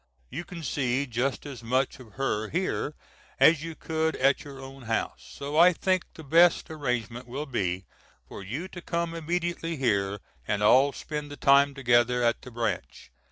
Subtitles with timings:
[0.31, 2.95] You can see just as much of her here
[3.39, 7.85] as you could at your own house; so I think the best arrangement will be
[8.27, 10.17] for you to come immediately here
[10.47, 13.11] and all spend the time together at the Branch.